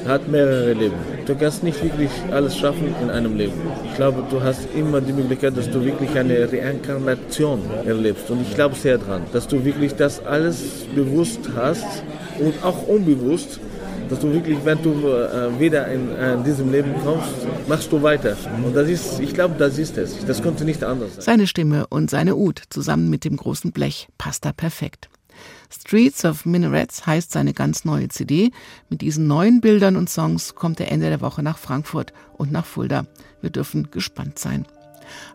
hat 0.06 0.28
mehrere 0.28 0.72
Leben. 0.72 0.96
Du 1.26 1.34
kannst 1.34 1.62
nicht 1.62 1.82
wirklich 1.82 2.10
alles 2.30 2.56
schaffen 2.56 2.94
in 3.02 3.10
einem 3.10 3.36
Leben. 3.36 3.54
Ich 3.90 3.96
glaube, 3.96 4.24
du 4.30 4.42
hast 4.42 4.68
immer 4.74 5.00
die 5.00 5.12
Möglichkeit, 5.12 5.56
dass 5.56 5.70
du 5.70 5.84
wirklich 5.84 6.16
eine 6.16 6.50
Reinkarnation 6.50 7.60
erlebst. 7.84 8.30
Und 8.30 8.42
ich 8.42 8.54
glaube 8.54 8.74
sehr 8.74 8.98
daran, 8.98 9.22
dass 9.32 9.46
du 9.48 9.64
wirklich 9.64 9.94
das 9.94 10.24
alles 10.24 10.86
bewusst 10.94 11.40
hast 11.56 12.02
und 12.38 12.54
auch 12.62 12.86
unbewusst 12.86 13.60
dass 14.08 14.20
du 14.20 14.32
wirklich, 14.32 14.58
wenn 14.64 14.82
du 14.82 14.90
äh, 15.08 15.58
wieder 15.58 15.88
in, 15.88 16.10
äh, 16.10 16.36
diesem 16.44 16.70
Leben 16.70 16.94
kommst, 17.02 17.30
machst 17.68 17.90
du 17.90 18.02
weiter. 18.02 18.36
Und 18.64 18.74
das 18.76 18.88
ist, 18.88 19.20
ich 19.20 19.34
glaube, 19.34 19.54
das 19.58 19.78
ist 19.78 19.96
es. 19.98 20.24
Das 20.26 20.42
konnte 20.42 20.64
nicht 20.64 20.84
anders 20.84 21.14
sein. 21.14 21.22
Seine 21.22 21.46
Stimme 21.46 21.86
und 21.88 22.10
seine 22.10 22.36
Ud 22.36 22.62
zusammen 22.70 23.08
mit 23.08 23.24
dem 23.24 23.36
großen 23.36 23.72
Blech 23.72 24.08
passt 24.18 24.44
da 24.44 24.52
perfekt. 24.52 25.08
Streets 25.74 26.24
of 26.24 26.46
Minarets 26.46 27.06
heißt 27.06 27.32
seine 27.32 27.52
ganz 27.52 27.84
neue 27.84 28.08
CD. 28.08 28.52
Mit 28.88 29.00
diesen 29.00 29.26
neuen 29.26 29.60
Bildern 29.60 29.96
und 29.96 30.08
Songs 30.08 30.54
kommt 30.54 30.80
er 30.80 30.90
Ende 30.90 31.08
der 31.08 31.20
Woche 31.20 31.42
nach 31.42 31.58
Frankfurt 31.58 32.12
und 32.36 32.52
nach 32.52 32.64
Fulda. 32.64 33.06
Wir 33.40 33.50
dürfen 33.50 33.90
gespannt 33.90 34.38
sein. 34.38 34.66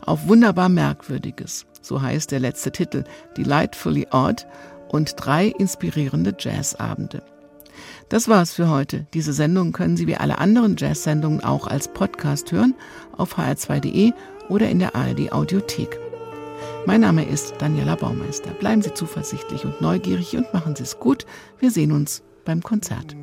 Auf 0.01 0.27
wunderbar 0.27 0.69
Merkwürdiges, 0.69 1.65
so 1.81 2.01
heißt 2.01 2.31
der 2.31 2.39
letzte 2.39 2.71
Titel, 2.71 3.03
Delightfully 3.37 4.07
Odd 4.11 4.45
und 4.87 5.13
drei 5.17 5.47
inspirierende 5.47 6.35
Jazzabende. 6.39 7.21
Das 8.07 8.27
war's 8.27 8.53
für 8.53 8.69
heute. 8.69 9.05
Diese 9.13 9.33
Sendung 9.33 9.71
können 9.71 9.97
Sie 9.97 10.07
wie 10.07 10.15
alle 10.15 10.39
anderen 10.39 10.75
Jazz-Sendungen 10.77 11.43
auch 11.43 11.67
als 11.67 11.89
Podcast 11.89 12.51
hören 12.51 12.75
auf 13.15 13.37
hr2.de 13.37 14.13
oder 14.49 14.69
in 14.69 14.79
der 14.79 14.95
ARD 14.95 15.31
Audiothek. 15.31 16.08
Mein 16.89 17.01
Name 17.01 17.23
ist 17.23 17.53
Daniela 17.59 17.93
Baumeister. 17.93 18.49
Bleiben 18.49 18.81
Sie 18.81 18.91
zuversichtlich 18.91 19.63
und 19.63 19.79
neugierig 19.79 20.35
und 20.35 20.51
machen 20.55 20.75
Sie 20.75 20.81
es 20.81 20.97
gut. 20.97 21.27
Wir 21.59 21.69
sehen 21.69 21.91
uns 21.91 22.23
beim 22.45 22.63
Konzert. 22.63 23.15